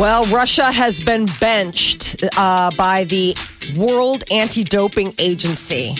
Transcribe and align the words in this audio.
Well, 0.00 0.24
Russia 0.34 0.72
has 0.72 0.98
been 1.02 1.26
benched 1.40 2.16
uh, 2.38 2.70
by 2.74 3.04
the 3.04 3.36
World 3.76 4.24
Anti 4.30 4.64
Doping 4.64 5.12
Agency, 5.18 5.94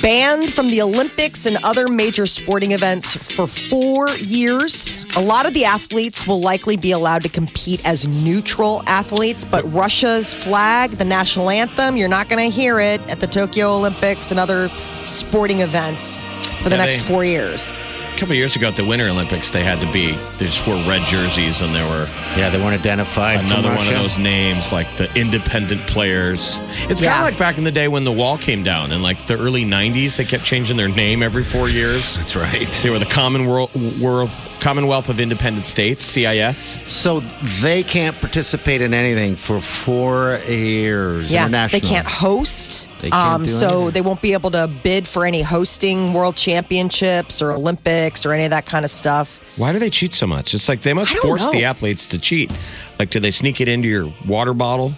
banned 0.00 0.52
from 0.52 0.70
the 0.70 0.80
Olympics 0.80 1.44
and 1.46 1.56
other 1.64 1.88
major 1.88 2.24
sporting 2.26 2.70
events 2.70 3.34
for 3.34 3.48
four 3.48 4.10
years. 4.10 4.96
A 5.16 5.20
lot 5.20 5.44
of 5.46 5.54
the 5.54 5.64
athletes 5.64 6.24
will 6.28 6.40
likely 6.40 6.76
be 6.76 6.92
allowed 6.92 7.22
to 7.22 7.28
compete 7.28 7.84
as 7.84 8.06
neutral 8.24 8.80
athletes, 8.86 9.44
but 9.44 9.64
Russia's 9.72 10.32
flag, 10.32 10.92
the 10.92 11.04
national 11.04 11.50
anthem, 11.50 11.96
you're 11.96 12.08
not 12.08 12.28
going 12.28 12.48
to 12.48 12.54
hear 12.54 12.78
it 12.78 13.00
at 13.10 13.18
the 13.18 13.26
Tokyo 13.26 13.72
Olympics 13.74 14.30
and 14.30 14.38
other 14.38 14.68
sporting 15.04 15.58
events 15.60 16.22
for 16.62 16.68
the 16.68 16.76
Yeah, 16.76 16.84
next 16.84 17.08
they- 17.08 17.12
four 17.12 17.24
years. 17.24 17.72
A 18.22 18.24
couple 18.24 18.34
of 18.34 18.38
years 18.38 18.54
ago 18.54 18.68
at 18.68 18.76
the 18.76 18.84
Winter 18.84 19.08
Olympics, 19.08 19.50
they 19.50 19.64
had 19.64 19.80
to 19.80 19.92
be, 19.92 20.12
they 20.38 20.46
just 20.46 20.64
wore 20.64 20.76
red 20.88 21.00
jerseys 21.08 21.60
and 21.60 21.74
there 21.74 21.84
were 21.88 22.06
Yeah, 22.36 22.50
they 22.50 22.58
weren't 22.58 22.78
identified. 22.80 23.40
another 23.40 23.74
one 23.74 23.88
of 23.88 23.94
those 23.94 24.16
names, 24.16 24.70
like 24.70 24.88
the 24.94 25.12
independent 25.18 25.88
players. 25.88 26.60
It's 26.88 27.02
kind 27.02 27.18
of 27.18 27.24
like 27.24 27.36
back 27.36 27.58
in 27.58 27.64
the 27.64 27.72
day 27.72 27.88
when 27.88 28.04
the 28.04 28.12
wall 28.12 28.38
came 28.38 28.62
down 28.62 28.92
in 28.92 29.02
like 29.02 29.24
the 29.24 29.36
early 29.36 29.64
90s. 29.64 30.18
They 30.18 30.24
kept 30.24 30.44
changing 30.44 30.76
their 30.76 30.88
name 30.88 31.20
every 31.20 31.42
four 31.42 31.68
years. 31.68 32.16
That's 32.16 32.36
right. 32.36 32.70
They 32.70 32.90
were 32.90 33.00
the 33.00 33.06
Common 33.06 33.46
World, 33.46 33.70
World, 34.00 34.30
Commonwealth 34.60 35.08
of 35.08 35.18
Independent 35.18 35.64
States, 35.64 36.04
CIS. 36.04 36.84
So 36.86 37.18
they 37.60 37.82
can't 37.82 38.16
participate 38.20 38.82
in 38.82 38.94
anything 38.94 39.34
for 39.34 39.60
four 39.60 40.38
years. 40.48 41.32
Yeah, 41.32 41.48
they 41.66 41.80
can't 41.80 42.06
host. 42.06 42.88
They 43.00 43.10
can't 43.10 43.34
um, 43.34 43.42
do 43.42 43.48
so 43.48 43.66
anything. 43.66 43.90
they 43.94 44.00
won't 44.00 44.22
be 44.22 44.32
able 44.32 44.52
to 44.52 44.70
bid 44.84 45.08
for 45.08 45.26
any 45.26 45.42
hosting 45.42 46.12
world 46.12 46.36
championships 46.36 47.42
or 47.42 47.50
Olympics 47.50 48.11
or 48.26 48.32
any 48.32 48.44
of 48.44 48.50
that 48.50 48.66
kind 48.66 48.84
of 48.84 48.90
stuff. 48.90 49.56
Why 49.58 49.72
do 49.72 49.78
they 49.78 49.90
cheat 49.90 50.14
so 50.14 50.26
much? 50.26 50.54
It's 50.54 50.68
like 50.68 50.82
they 50.82 50.92
must 50.94 51.16
force 51.18 51.40
know. 51.42 51.52
the 51.52 51.64
athletes 51.64 52.08
to 52.08 52.18
cheat. 52.18 52.50
Like, 52.98 53.10
do 53.10 53.20
they 53.20 53.30
sneak 53.30 53.60
it 53.60 53.68
into 53.68 53.88
your 53.88 54.12
water 54.26 54.54
bottle? 54.54 54.92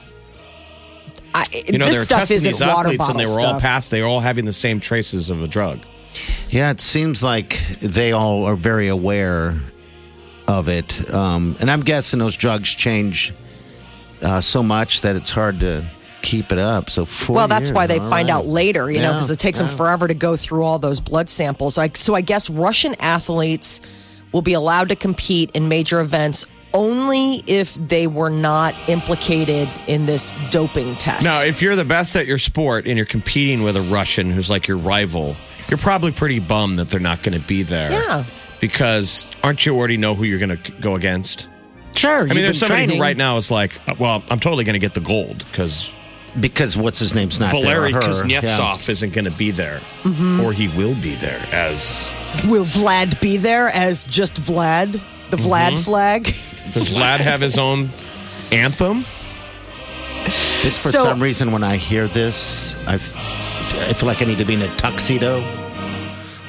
I, 1.34 1.44
You 1.66 1.78
know, 1.78 1.86
this 1.86 1.94
they 1.94 1.98
were 1.98 2.04
stuff 2.04 2.18
testing 2.20 2.36
isn't 2.36 2.52
these 2.52 2.62
athletes 2.62 3.08
and 3.08 3.18
they 3.18 3.24
were 3.24 3.40
all 3.40 3.48
stuff. 3.58 3.62
passed. 3.62 3.90
They 3.90 4.00
were 4.02 4.06
all 4.08 4.20
having 4.20 4.44
the 4.44 4.52
same 4.52 4.78
traces 4.80 5.30
of 5.30 5.42
a 5.42 5.48
drug. 5.48 5.80
Yeah, 6.48 6.70
it 6.70 6.80
seems 6.80 7.22
like 7.22 7.58
they 7.80 8.12
all 8.12 8.44
are 8.44 8.54
very 8.54 8.86
aware 8.88 9.56
of 10.46 10.68
it. 10.68 11.12
Um, 11.12 11.56
and 11.60 11.70
I'm 11.70 11.80
guessing 11.80 12.20
those 12.20 12.36
drugs 12.36 12.72
change 12.74 13.32
uh, 14.22 14.40
so 14.40 14.62
much 14.62 15.00
that 15.00 15.16
it's 15.16 15.30
hard 15.30 15.58
to 15.60 15.84
keep 16.24 16.50
it 16.50 16.58
up. 16.58 16.90
So 16.90 17.04
four 17.04 17.36
well, 17.36 17.48
that's 17.48 17.68
years, 17.68 17.74
why 17.74 17.86
they 17.86 17.98
all 17.98 18.08
find 18.08 18.28
right. 18.28 18.36
out 18.36 18.46
later, 18.46 18.90
you 18.90 19.00
know, 19.00 19.12
because 19.12 19.30
it 19.30 19.38
takes 19.38 19.58
them 19.58 19.68
forever 19.68 20.08
to 20.08 20.14
go 20.14 20.34
through 20.34 20.64
all 20.64 20.78
those 20.78 21.00
blood 21.00 21.30
samples. 21.30 21.78
Like, 21.78 21.96
so 21.96 22.14
I 22.14 22.20
guess 22.20 22.50
Russian 22.50 22.94
athletes 23.00 23.80
will 24.32 24.42
be 24.42 24.54
allowed 24.54 24.88
to 24.88 24.96
compete 24.96 25.52
in 25.54 25.68
major 25.68 26.00
events 26.00 26.46
only 26.72 27.36
if 27.46 27.74
they 27.74 28.08
were 28.08 28.30
not 28.30 28.74
implicated 28.88 29.68
in 29.86 30.06
this 30.06 30.34
doping 30.50 30.92
test. 30.96 31.22
Now, 31.22 31.44
if 31.44 31.62
you're 31.62 31.76
the 31.76 31.84
best 31.84 32.16
at 32.16 32.26
your 32.26 32.38
sport 32.38 32.86
and 32.86 32.96
you're 32.96 33.06
competing 33.06 33.62
with 33.62 33.76
a 33.76 33.82
Russian 33.82 34.32
who's 34.32 34.50
like 34.50 34.66
your 34.66 34.78
rival, 34.78 35.36
you're 35.68 35.78
probably 35.78 36.10
pretty 36.10 36.40
bummed 36.40 36.80
that 36.80 36.88
they're 36.88 36.98
not 36.98 37.22
going 37.22 37.40
to 37.40 37.46
be 37.46 37.62
there. 37.62 37.92
Yeah. 37.92 38.24
Because 38.60 39.28
aren't 39.44 39.64
you 39.64 39.76
already 39.76 39.96
know 39.96 40.14
who 40.14 40.24
you're 40.24 40.40
going 40.40 40.58
to 40.58 40.72
go 40.72 40.96
against? 40.96 41.48
Sure. 41.94 42.22
I 42.22 42.26
mean, 42.26 42.42
there's 42.42 42.58
somebody 42.58 42.96
who 42.96 43.00
right 43.00 43.16
now 43.16 43.36
is 43.36 43.50
like, 43.50 43.78
uh, 43.88 43.94
well, 43.98 44.24
I'm 44.28 44.40
totally 44.40 44.64
going 44.64 44.74
to 44.74 44.80
get 44.80 44.94
the 44.94 45.00
gold 45.00 45.44
because 45.50 45.90
because 46.40 46.76
what's 46.76 46.98
his 46.98 47.14
name's 47.14 47.38
not 47.40 47.52
Valery 47.52 47.92
there. 47.92 48.00
or 48.00 48.04
her. 48.04 48.10
Kuznetsov 48.12 48.88
isn't 48.88 49.12
going 49.12 49.24
to 49.26 49.30
be 49.38 49.50
there, 49.50 49.80
or 50.42 50.52
he 50.52 50.68
will 50.68 50.94
be 50.96 51.14
there 51.14 51.40
as 51.52 52.10
will 52.48 52.64
Vlad 52.64 53.20
be 53.20 53.36
there 53.36 53.68
as 53.68 54.06
just 54.06 54.34
Vlad, 54.34 54.92
the 55.30 55.36
Vlad 55.36 55.72
Mm-hmm. 55.72 55.76
flag? 55.84 56.24
does 56.24 56.90
Vlad 56.90 57.18
have 57.20 57.40
his 57.40 57.56
own 57.58 57.88
anthem? 58.50 59.04
This 60.24 60.82
for 60.82 60.88
So- 60.90 61.04
some 61.04 61.20
reason 61.22 61.52
when 61.52 61.62
I 61.62 61.76
hear 61.76 62.06
this, 62.08 62.74
I, 62.88 62.94
I 62.94 62.98
feel 62.98 64.06
like 64.08 64.22
I 64.22 64.24
need 64.24 64.38
to 64.38 64.44
be 64.46 64.54
in 64.54 64.62
a 64.62 64.68
tuxedo, 64.76 65.42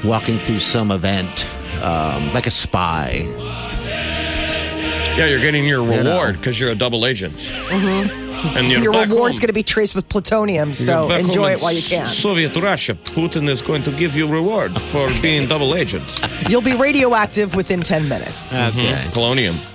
walking 0.04 0.38
through 0.38 0.60
some 0.62 0.92
event, 0.92 1.50
um, 1.84 2.34
like 2.34 2.48
a 2.48 2.52
spy. 2.52 3.26
Yeah, 5.18 5.28
you're 5.28 5.40
getting 5.40 5.66
your 5.68 5.82
reward 5.84 6.36
because 6.38 6.60
you're 6.60 6.72
a 6.72 6.76
double 6.76 7.06
agent. 7.06 7.36
Mm-hmm. 7.36 8.25
And 8.58 8.72
Your 8.72 8.92
back 8.94 9.10
reward's 9.10 9.40
going 9.40 9.48
to 9.48 9.54
be 9.54 9.64
traced 9.64 9.96
with 9.96 10.08
plutonium, 10.10 10.74
so 10.74 11.02
You're 11.02 11.10
back 11.10 11.22
home 11.22 11.30
enjoy 11.30 11.52
it 11.52 11.62
while 11.62 11.72
you 11.74 11.82
can. 11.82 12.08
Soviet 12.08 12.56
Russia, 12.56 12.94
Putin 12.96 13.48
is 13.50 13.62
going 13.62 13.84
to 13.84 13.92
give 13.92 14.16
you 14.16 14.28
reward 14.28 14.80
for 14.80 15.08
being 15.22 15.48
double 15.48 15.76
agent. 15.76 16.04
You'll 16.50 16.62
be 16.62 16.76
radioactive 16.76 17.56
within 17.56 17.82
10 17.82 18.08
minutes. 18.10 18.54
Okay. 18.62 18.94
Polonium. 19.14 19.72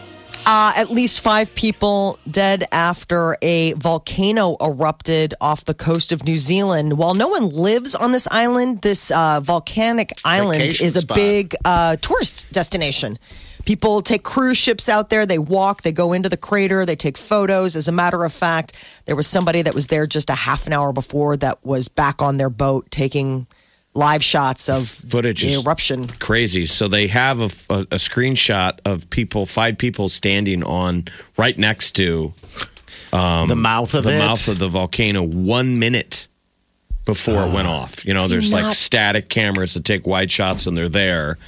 Uh, 0.47 0.73
at 0.77 0.91
least 0.91 1.21
five 1.21 1.55
people 1.55 2.19
dead 2.31 2.65
after 2.73 3.37
a 3.43 3.73
volcano 3.75 4.57
erupted 4.61 5.35
off 5.41 5.65
the 5.65 5.75
coast 5.75 6.13
of 6.13 6.25
New 6.25 6.39
Zealand. 6.39 6.97
While 6.99 7.15
no 7.15 7.29
one 7.29 7.51
lives 7.51 7.95
on 7.95 8.13
this 8.13 8.27
island, 8.31 8.81
this 8.81 9.11
uh, 9.11 9.41
volcanic 9.41 10.13
island 10.25 10.63
Vacation 10.63 10.87
is 10.87 10.97
a 10.97 11.01
spot. 11.01 11.15
big 11.17 11.55
uh, 11.65 11.97
tourist 11.97 12.51
destination. 12.53 13.19
People 13.65 14.03
take 14.03 14.23
cruise 14.23 14.57
ships 14.57 14.89
out 14.89 15.11
there. 15.11 15.27
They 15.27 15.39
walk, 15.39 15.83
they 15.83 15.93
go 15.93 16.13
into 16.13 16.29
the 16.29 16.37
crater, 16.37 16.85
they 16.87 16.97
take 16.97 17.17
photos. 17.19 17.77
As 17.77 17.89
a 17.89 17.93
matter 17.93 18.25
of 18.25 18.33
fact, 18.33 19.03
there 19.07 19.17
was 19.17 19.27
somebody 19.27 19.63
that 19.63 19.75
was 19.75 19.87
there 19.89 20.07
just 20.07 20.31
a 20.31 20.35
half 20.35 20.67
an 20.67 20.73
hour 20.73 20.93
before 20.93 21.37
that 21.39 21.65
was 21.65 21.89
back 21.89 22.23
on 22.23 22.37
their 22.37 22.51
boat 22.51 22.91
taking 22.91 23.47
live 23.95 24.23
shots 24.23 24.69
of 24.69 24.87
Footage 24.87 25.43
the 25.43 25.61
eruption. 25.61 26.07
crazy. 26.07 26.67
So 26.67 26.89
they 26.89 27.09
have 27.09 27.41
a, 27.41 27.45
a, 27.73 27.81
a 27.81 27.97
screenshot 27.97 28.79
of 28.85 29.11
people, 29.11 29.47
five 29.47 29.79
people 29.79 30.09
standing 30.09 30.63
on 30.63 31.05
right 31.37 31.59
next 31.59 31.93
to 31.97 32.33
um, 33.13 33.49
the 33.49 33.57
mouth 33.57 33.95
of 33.95 34.05
the 34.05 34.15
it. 34.15 34.19
mouth 34.19 34.47
of 34.49 34.59
the 34.59 34.69
volcano 34.69 35.23
one 35.23 35.79
minute 35.79 36.29
before 37.05 37.47
it 37.47 37.53
went 37.53 37.67
off. 37.81 38.05
You 38.05 38.15
know, 38.15 38.29
there's 38.29 38.53
like 38.53 38.73
static 38.75 39.29
cameras 39.29 39.75
that 39.75 39.85
take 39.85 40.07
wide 40.07 40.31
shots 40.31 40.67
and 40.67 40.77
they're 40.77 40.89
there. 40.89 41.39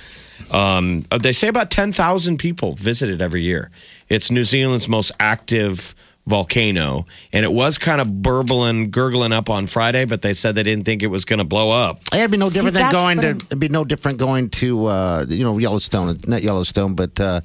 Um, 0.50 1.04
uh, 1.10 1.18
they 1.18 1.32
say 1.32 1.48
about 1.48 1.70
10,000 1.70 2.38
people 2.38 2.74
visit 2.74 3.10
it 3.10 3.20
every 3.20 3.42
year. 3.42 3.70
It's 4.08 4.30
New 4.30 4.44
Zealand's 4.44 4.88
most 4.88 5.12
active 5.20 5.94
volcano, 6.26 7.04
and 7.32 7.44
it 7.44 7.52
was 7.52 7.78
kind 7.78 8.00
of 8.00 8.22
burbling, 8.22 8.90
gurgling 8.90 9.32
up 9.32 9.50
on 9.50 9.66
Friday, 9.66 10.04
but 10.04 10.22
they 10.22 10.34
said 10.34 10.54
they 10.54 10.62
didn't 10.62 10.84
think 10.84 11.02
it 11.02 11.08
was 11.08 11.24
going 11.24 11.38
to 11.38 11.44
blow 11.44 11.70
up. 11.70 12.00
It'd 12.12 12.30
be 12.30 12.36
no 12.36 12.46
See, 12.48 12.54
different 12.60 12.74
than 12.74 12.92
going 12.92 13.18
to. 13.20 13.26
I'm- 13.28 13.36
It'd 13.46 13.58
be 13.60 13.68
no 13.68 13.84
different 13.84 14.18
going 14.18 14.50
to 14.50 14.86
uh, 14.86 15.26
you 15.28 15.42
know 15.44 15.58
Yellowstone, 15.58 16.16
not 16.26 16.42
Yellowstone, 16.42 16.94
but 16.94 17.18
uh, 17.20 17.40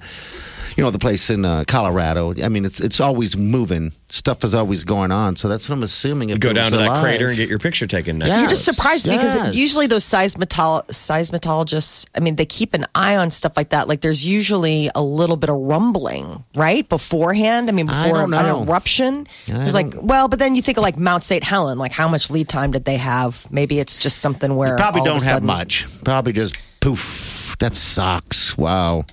you 0.75 0.83
know 0.83 0.91
the 0.91 0.99
place 0.99 1.29
in 1.29 1.43
uh, 1.45 1.63
Colorado. 1.67 2.33
I 2.43 2.49
mean, 2.49 2.65
it's 2.65 2.79
it's 2.79 2.99
always 2.99 3.35
moving. 3.35 3.91
Stuff 4.09 4.43
is 4.45 4.55
always 4.55 4.85
going 4.85 5.11
on. 5.11 5.35
So 5.35 5.49
that's 5.49 5.67
what 5.67 5.75
I'm 5.75 5.83
assuming. 5.83 6.29
If 6.29 6.39
Go 6.39 6.53
down 6.53 6.71
was 6.71 6.73
to 6.73 6.77
that 6.77 7.01
crater 7.03 7.27
and 7.27 7.35
get 7.35 7.49
your 7.49 7.59
picture 7.59 7.87
taken 7.87 8.19
next. 8.19 8.29
Yeah. 8.29 8.35
to 8.35 8.39
You're 8.41 8.49
just 8.49 8.63
surprised 8.63 9.05
me 9.05 9.17
because 9.17 9.35
Yes. 9.35 9.53
usually 9.55 9.85
those 9.87 10.05
seismotol- 10.05 10.87
seismologists, 10.87 12.05
I 12.15 12.21
mean, 12.21 12.37
they 12.37 12.45
keep 12.45 12.73
an 12.73 12.85
eye 12.95 13.17
on 13.17 13.31
stuff 13.31 13.57
like 13.57 13.69
that. 13.69 13.89
Like 13.89 13.99
there's 13.99 14.25
usually 14.25 14.89
a 14.95 15.01
little 15.03 15.35
bit 15.35 15.49
of 15.49 15.57
rumbling, 15.57 16.45
right? 16.55 16.87
Beforehand. 16.87 17.67
I 17.67 17.73
mean, 17.73 17.89
I 17.89 18.03
before 18.05 18.19
don't 18.19 18.33
an 18.33 18.43
know. 18.45 18.63
Eruption. 18.67 19.27
I 19.51 19.63
It's 19.63 19.73
like, 19.73 19.93
well, 20.01 20.27
but 20.27 20.39
then 20.39 20.55
you 20.55 20.61
think 20.61 20.77
of 20.77 20.83
like 20.83 20.97
Mount 20.97 21.23
St. 21.23 21.43
Helen, 21.43 21.77
like 21.77 21.91
how 21.91 22.07
much 22.07 22.29
lead 22.29 22.49
time 22.49 22.71
did 22.71 22.85
they 22.85 22.97
have? 22.97 23.47
Maybe 23.51 23.79
it's 23.79 23.97
just 23.97 24.19
something 24.19 24.55
where 24.55 24.77
Probably 24.77 25.01
of 25.01 25.07
a 25.07 25.09
don't 25.09 25.23
have 25.23 25.43
much. 25.43 25.85
Probably 26.03 26.33
just 26.33 26.57
poof. 26.79 27.55
That 27.59 27.75
sucks. 27.75 28.57
Wow. 28.57 29.05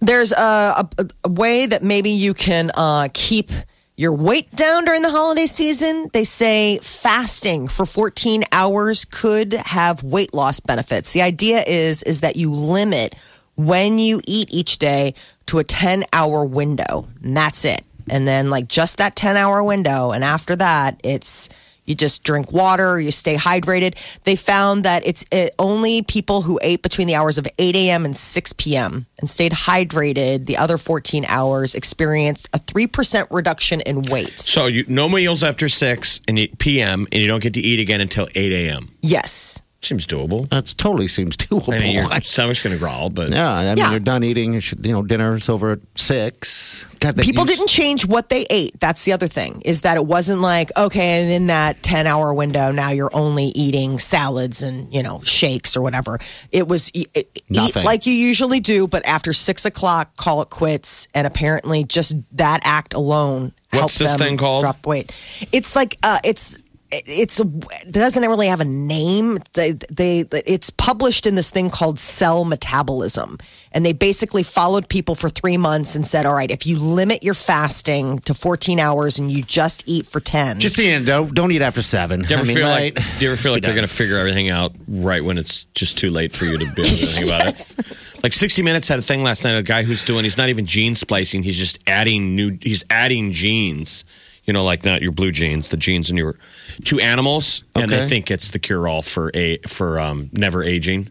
There's 0.00 0.32
a, 0.32 0.88
a, 0.98 1.06
a 1.24 1.28
way 1.28 1.66
that 1.66 1.82
maybe 1.82 2.10
you 2.10 2.34
can 2.34 2.70
uh, 2.74 3.08
keep 3.14 3.50
your 3.96 4.12
weight 4.12 4.50
down 4.52 4.84
during 4.84 5.02
the 5.02 5.10
holiday 5.10 5.46
season. 5.46 6.10
They 6.12 6.24
say 6.24 6.78
fasting 6.78 7.68
for 7.68 7.86
14 7.86 8.42
hours 8.52 9.04
could 9.04 9.52
have 9.52 10.02
weight 10.02 10.34
loss 10.34 10.60
benefits. 10.60 11.12
The 11.12 11.22
idea 11.22 11.62
is 11.66 12.02
is 12.02 12.20
that 12.20 12.36
you 12.36 12.52
limit 12.52 13.14
when 13.56 13.98
you 13.98 14.20
eat 14.26 14.52
each 14.52 14.78
day 14.78 15.14
to 15.46 15.58
a 15.58 15.64
10 15.64 16.04
hour 16.12 16.44
window, 16.44 17.06
and 17.22 17.36
that's 17.36 17.64
it. 17.64 17.82
And 18.08 18.26
then 18.26 18.50
like 18.50 18.68
just 18.68 18.98
that 18.98 19.16
10 19.16 19.36
hour 19.36 19.62
window, 19.62 20.12
and 20.12 20.22
after 20.24 20.56
that, 20.56 21.00
it's 21.02 21.48
You 21.86 21.94
just 21.94 22.24
drink 22.24 22.50
water, 22.50 22.98
you 22.98 23.10
stay 23.10 23.36
hydrated. 23.36 23.94
They 24.24 24.36
found 24.36 24.84
that 24.84 25.06
it's 25.06 25.26
it, 25.30 25.54
only 25.58 26.02
people 26.02 26.40
who 26.40 26.58
ate 26.62 26.80
between 26.82 27.06
the 27.06 27.14
hours 27.14 27.36
of 27.36 27.46
8 27.58 27.76
a.m. 27.76 28.06
and 28.06 28.16
6 28.16 28.52
p.m. 28.54 29.04
and 29.18 29.28
stayed 29.28 29.52
hydrated 29.52 30.46
the 30.46 30.56
other 30.56 30.78
14 30.78 31.26
hours 31.28 31.74
experienced 31.74 32.48
a 32.54 32.58
3% 32.58 33.26
reduction 33.30 33.82
in 33.82 34.02
weight. 34.04 34.38
So 34.38 34.66
you 34.66 34.84
no 34.88 35.08
meals 35.10 35.42
after 35.42 35.68
six 35.68 36.20
and 36.26 36.38
p.m. 36.58 37.06
and 37.12 37.20
you 37.20 37.28
don't 37.28 37.42
get 37.42 37.52
to 37.54 37.60
eat 37.60 37.80
again 37.80 38.00
until 38.00 38.28
eight 38.34 38.52
a.m. 38.52 38.88
Yes. 39.02 39.60
Seems 39.84 40.06
doable. 40.06 40.48
That 40.48 40.66
totally 40.78 41.08
seems 41.08 41.36
doable. 41.36 41.74
I 41.74 41.78
mean, 41.78 41.94
your 41.96 42.20
stomach's 42.22 42.62
going 42.62 42.74
to 42.74 42.78
growl, 42.80 43.10
but 43.10 43.30
yeah, 43.30 43.50
I 43.52 43.64
mean, 43.66 43.76
Yeah. 43.76 43.90
you're 43.90 44.00
done 44.00 44.24
eating. 44.24 44.54
You 44.54 44.92
know, 44.92 45.02
dinner's 45.02 45.48
over 45.48 45.72
at 45.72 45.80
six. 45.96 46.86
God, 47.00 47.16
they 47.16 47.22
People 47.22 47.44
used- 47.44 47.58
didn't 47.58 47.68
change 47.68 48.06
what 48.06 48.30
they 48.30 48.46
ate. 48.48 48.80
That's 48.80 49.04
the 49.04 49.12
other 49.12 49.28
thing 49.28 49.60
is 49.64 49.82
that 49.82 49.96
it 49.98 50.06
wasn't 50.06 50.40
like, 50.40 50.70
okay, 50.76 51.22
and 51.22 51.30
in 51.30 51.46
that 51.48 51.82
10 51.82 52.06
hour 52.06 52.32
window, 52.32 52.70
now 52.72 52.90
you're 52.90 53.14
only 53.14 53.44
eating 53.54 53.98
salads 53.98 54.62
and, 54.62 54.92
you 54.92 55.02
know, 55.02 55.20
shakes 55.22 55.76
or 55.76 55.82
whatever. 55.82 56.18
It 56.50 56.66
was 56.66 56.90
e- 56.94 57.04
e- 57.14 57.24
eat 57.34 57.44
Nothing. 57.50 57.84
like 57.84 58.06
you 58.06 58.12
usually 58.14 58.60
do, 58.60 58.86
but 58.88 59.04
after 59.06 59.32
six 59.34 59.66
o'clock, 59.66 60.16
call 60.16 60.40
it 60.40 60.48
quits. 60.48 61.08
And 61.14 61.26
apparently 61.26 61.84
just 61.84 62.14
that 62.38 62.60
act 62.64 62.94
alone 62.94 63.52
What's 63.70 63.78
helps 63.80 63.98
this 63.98 64.08
them 64.12 64.18
thing 64.18 64.36
called? 64.38 64.62
drop 64.62 64.86
weight. 64.86 65.10
It's 65.52 65.76
like, 65.76 65.98
uh, 66.02 66.20
it's, 66.24 66.58
it's 67.06 67.40
it 67.40 67.92
doesn't 67.92 68.22
really 68.22 68.48
have 68.48 68.60
a 68.60 68.64
name. 68.64 69.38
They, 69.54 69.72
they 69.72 70.24
it's 70.46 70.70
published 70.70 71.26
in 71.26 71.34
this 71.34 71.50
thing 71.50 71.70
called 71.70 71.98
cell 71.98 72.44
metabolism, 72.44 73.38
and 73.72 73.84
they 73.84 73.92
basically 73.92 74.42
followed 74.42 74.88
people 74.88 75.14
for 75.14 75.28
three 75.28 75.56
months 75.56 75.94
and 75.96 76.06
said, 76.06 76.26
"All 76.26 76.34
right, 76.34 76.50
if 76.50 76.66
you 76.66 76.78
limit 76.78 77.22
your 77.24 77.34
fasting 77.34 78.18
to 78.20 78.34
14 78.34 78.78
hours 78.78 79.18
and 79.18 79.30
you 79.30 79.42
just 79.42 79.88
eat 79.88 80.06
for 80.06 80.20
10, 80.20 80.60
Just 80.60 80.76
the 80.76 80.88
end. 80.88 81.06
Don't, 81.06 81.34
don't 81.34 81.52
eat 81.52 81.62
after 81.62 81.82
seven. 81.82 82.22
do 82.22 82.28
you 82.28 82.34
ever 82.36 82.44
I 82.44 82.46
mean, 82.46 82.56
feel 82.56 82.66
right? 82.68 82.94
like 82.96 83.18
do 83.18 83.24
you 83.24 83.32
ever 83.32 83.40
feel 83.40 83.52
like 83.52 83.62
they're 83.62 83.74
going 83.74 83.86
to 83.88 83.92
figure 83.94 84.16
everything 84.16 84.48
out 84.48 84.72
right 84.88 85.24
when 85.24 85.38
it's 85.38 85.64
just 85.74 85.98
too 85.98 86.10
late 86.10 86.32
for 86.32 86.44
you 86.44 86.52
to 86.58 86.64
be 86.64 86.70
able 86.70 86.84
to 86.84 86.84
think 86.84 87.26
about 87.26 87.46
it? 87.48 87.98
Like 88.24 88.32
60 88.32 88.62
Minutes 88.62 88.88
had 88.88 88.98
a 88.98 89.02
thing 89.02 89.22
last 89.22 89.44
night. 89.44 89.54
A 89.54 89.62
guy 89.62 89.82
who's 89.82 90.02
doing 90.02 90.24
he's 90.24 90.38
not 90.38 90.48
even 90.48 90.64
gene 90.64 90.94
splicing. 90.94 91.42
He's 91.42 91.58
just 91.58 91.78
adding 91.86 92.34
new. 92.34 92.56
He's 92.62 92.82
adding 92.88 93.32
genes. 93.32 94.06
You 94.46 94.52
know, 94.52 94.64
like 94.64 94.84
not 94.84 95.00
your 95.00 95.12
blue 95.12 95.32
genes, 95.32 95.68
the 95.70 95.76
genes 95.76 96.10
in 96.10 96.16
your 96.16 96.36
two 96.84 97.00
animals, 97.00 97.62
and 97.74 97.90
they 97.90 98.06
think 98.06 98.30
it's 98.30 98.50
the 98.50 98.58
cure 98.58 98.86
all 98.86 99.02
for 99.02 99.30
a 99.34 99.58
for 99.66 99.98
um, 99.98 100.28
never 100.32 100.62
aging. 100.62 101.08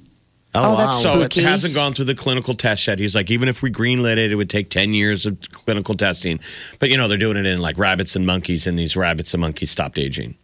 Oh, 0.56 0.78
that's 0.78 1.02
So 1.02 1.20
it 1.22 1.34
Spooky. 1.34 1.44
hasn't 1.48 1.74
gone 1.74 1.96
through 1.96 2.06
the 2.06 2.14
clinical 2.14 2.54
test 2.54 2.86
yet. 2.86 3.00
He's 3.00 3.16
like, 3.16 3.32
even 3.32 3.50
if 3.50 3.64
we 3.64 3.72
greenlit 3.72 4.18
it, 4.18 4.32
it 4.32 4.36
would 4.36 4.52
take 4.52 4.70
10 4.70 4.94
years 4.94 5.26
of 5.26 5.40
clinical 5.52 5.96
testing. 5.96 6.40
But, 6.78 6.92
you 6.92 6.98
know, 6.98 7.08
they're 7.08 7.18
doing 7.18 7.38
it 7.38 7.48
in 7.48 7.60
like 7.60 7.80
rabbits 7.80 8.16
and 8.16 8.24
monkeys, 8.24 8.68
and 8.68 8.78
these 8.78 8.96
rabbits 8.96 9.34
and 9.34 9.42
monkeys 9.42 9.72
stopped 9.72 9.98
aging. 9.98 10.36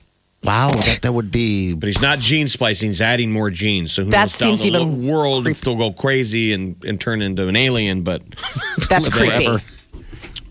Wow, 0.44 0.70
that, 0.72 1.00
that 1.04 1.12
would 1.14 1.30
be. 1.30 1.76
But 1.76 1.88
he's 1.88 2.02
not 2.02 2.18
gene 2.18 2.48
splicing, 2.48 2.90
he's 2.90 3.02
adding 3.02 3.32
more 3.32 3.52
genes. 3.52 3.92
So 3.92 4.04
who 4.06 4.10
That 4.10 4.22
knows 4.22 4.40
down 4.40 4.56
the 4.56 4.80
even 4.80 5.08
world 5.08 5.46
if 5.48 5.62
they'll 5.62 5.76
go 5.76 5.92
crazy 5.92 6.54
and, 6.54 6.84
and 6.86 7.00
turn 7.00 7.22
into 7.22 7.48
an 7.48 7.56
alien. 7.56 8.02
But 8.02 8.24
that's 8.90 9.10
creepy." 9.16 9.46
forever. 9.46 9.62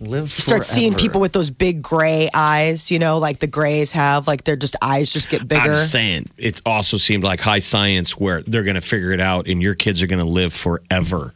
Live 0.01 0.25
You 0.25 0.29
Start 0.43 0.65
seeing 0.65 0.95
people 0.95 1.21
with 1.21 1.33
those 1.33 1.51
big 1.51 1.83
gray 1.83 2.29
eyes, 2.33 2.91
you 2.91 2.99
know, 2.99 3.19
like 3.19 3.39
the 3.39 3.47
grays 3.47 3.93
have, 3.93 4.27
like 4.27 4.45
their 4.45 4.57
just 4.57 4.77
eyes 4.81 5.13
just 5.13 5.29
get 5.29 5.47
bigger. 5.47 5.73
I'm 5.73 5.77
saying 5.77 6.29
it 6.37 6.61
also 6.65 6.97
seemed 6.97 7.25
like 7.25 7.41
high 7.41 7.59
science 7.59 8.17
where 8.19 8.43
they're 8.43 8.63
going 8.63 8.77
to 8.77 8.81
figure 8.81 9.13
it 9.13 9.21
out 9.21 9.49
and 9.49 9.61
your 9.63 9.75
kids 9.75 10.03
are 10.03 10.07
going 10.07 10.21
to 10.21 10.25
live 10.25 10.53
forever. 10.53 11.35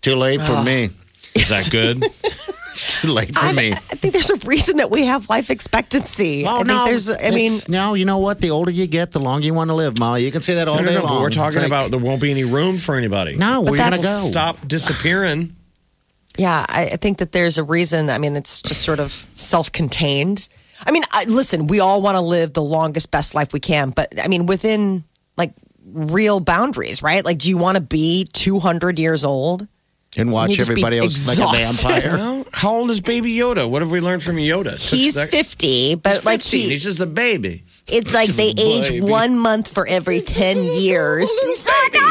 Too 0.00 0.16
late 0.16 0.40
for 0.40 0.62
me. 0.62 0.90
Is 1.34 1.48
that 1.50 1.68
good? 1.70 2.02
Too 2.74 3.12
late 3.12 3.34
for 3.34 3.46
I, 3.46 3.52
me. 3.52 3.72
I 3.72 3.74
think 3.74 4.14
there's 4.14 4.30
a 4.30 4.36
reason 4.48 4.78
that 4.78 4.90
we 4.90 5.04
have 5.04 5.28
life 5.28 5.50
expectancy. 5.50 6.44
Oh, 6.46 6.48
I 6.48 6.52
Oh 6.52 6.56
think 6.56 6.68
no! 6.68 6.84
there's, 6.86 7.10
I 7.10 7.30
mean, 7.30 7.52
no, 7.68 7.92
you 7.92 8.06
know 8.06 8.16
what? 8.18 8.38
The 8.40 8.50
older 8.50 8.70
you 8.70 8.86
get, 8.86 9.12
the 9.12 9.20
longer 9.20 9.44
you 9.44 9.52
want 9.52 9.68
to 9.68 9.74
live, 9.74 9.98
Molly. 9.98 10.24
You 10.24 10.32
can 10.32 10.40
say 10.40 10.54
that 10.54 10.68
all 10.68 10.76
no, 10.76 10.82
no, 10.82 10.88
day 10.88 10.94
no, 10.94 11.02
long. 11.02 11.16
but 11.16 11.20
we're 11.20 11.30
talking 11.30 11.58
like, 11.58 11.66
about 11.66 11.90
there 11.90 12.00
won't 12.00 12.22
be 12.22 12.30
any 12.30 12.44
room 12.44 12.78
for 12.78 12.94
anybody. 12.96 13.36
no. 13.36 13.60
Where 13.60 13.74
you 13.74 13.78
gonna 13.78 13.96
go? 13.98 14.02
Stop 14.02 14.66
disappearing. 14.66 15.54
Yeah, 16.38 16.64
I, 16.68 16.90
I 16.92 16.96
think 16.96 17.18
that 17.18 17.32
there's 17.32 17.58
a 17.58 17.64
reason. 17.64 18.08
I 18.10 18.18
mean, 18.18 18.36
it's 18.36 18.62
just 18.62 18.82
sort 18.82 19.00
of 19.00 19.10
self-contained. 19.12 20.48
I 20.86 20.90
mean, 20.90 21.02
I, 21.12 21.24
listen, 21.28 21.66
we 21.66 21.80
all 21.80 22.00
want 22.02 22.16
to 22.16 22.20
live 22.20 22.54
the 22.54 22.62
longest, 22.62 23.10
best 23.10 23.34
life 23.34 23.52
we 23.52 23.60
can, 23.60 23.90
but 23.90 24.08
I 24.22 24.28
mean, 24.28 24.46
within 24.46 25.04
like 25.36 25.52
real 25.92 26.40
boundaries, 26.40 27.02
right? 27.02 27.24
Like, 27.24 27.38
do 27.38 27.48
you 27.48 27.58
want 27.58 27.76
to 27.76 27.82
be 27.82 28.26
200 28.32 28.98
years 28.98 29.24
old? 29.24 29.68
and 30.16 30.30
watch 30.30 30.50
You 30.50 30.56
just 30.56 30.68
be 30.68 30.72
everybody 30.72 30.98
else 30.98 31.26
like 31.26 31.38
a 31.38 31.62
vampire. 31.62 32.18
Well, 32.18 32.44
how 32.52 32.74
old 32.74 32.90
is 32.90 33.00
Baby 33.00 33.34
Yoda? 33.34 33.68
What 33.68 33.80
have 33.80 33.90
we 33.90 34.00
learned 34.00 34.22
from 34.22 34.36
Yoda? 34.36 34.72
He's 34.90 35.14
That- 35.14 35.30
50, 35.30 35.94
but 35.96 36.12
He's 36.12 36.24
like 36.26 36.40
15. 36.42 36.60
he, 36.60 36.68
he's 36.68 36.82
just 36.82 37.00
a 37.00 37.06
baby. 37.06 37.64
it's 37.88 38.12
like 38.12 38.28
they 38.30 38.52
age 38.58 38.88
Baby. 38.90 39.00
one 39.06 39.40
month 39.42 39.72
for 39.72 39.86
every 39.86 40.20
10 40.20 40.56
years. 40.80 41.30
He's 41.42 41.60
so 41.60 41.72
normal. 41.94 42.01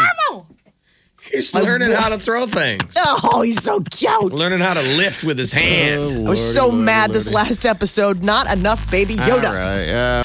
He's 1.31 1.53
learning 1.55 1.91
how 1.91 2.09
to 2.09 2.17
throw 2.17 2.45
things. 2.45 2.83
Oh, 2.97 3.41
he's 3.43 3.61
so 3.61 3.79
cute. 3.91 4.33
learning 4.33 4.59
how 4.59 4.73
to 4.73 4.81
lift 4.97 5.23
with 5.23 5.37
his 5.37 5.51
hand. 5.53 6.27
I 6.27 6.29
was 6.29 6.53
so 6.55 6.71
mad 6.71 7.13
this 7.13 7.31
last 7.31 7.65
episode. 7.65 8.23
Not 8.23 8.51
enough 8.51 8.89
baby 8.91 9.15
Yoda. 9.15 9.47
All 9.47 9.55
right, 9.55 9.87
yeah. 9.87 10.23